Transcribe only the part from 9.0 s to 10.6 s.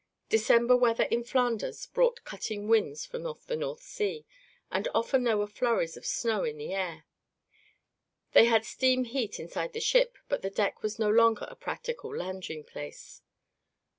heat inside the ship but the